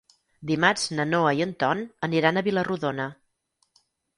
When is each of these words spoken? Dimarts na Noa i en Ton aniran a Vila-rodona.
Dimarts 0.51 0.85
na 0.99 1.05
Noa 1.09 1.33
i 1.41 1.45
en 1.45 1.53
Ton 1.65 1.83
aniran 2.09 2.41
a 2.41 2.45
Vila-rodona. 2.51 3.07